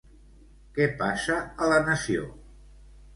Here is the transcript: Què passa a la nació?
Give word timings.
Què 0.77 0.87
passa 1.01 1.37
a 1.65 1.67
la 1.73 1.77
nació? 1.91 2.25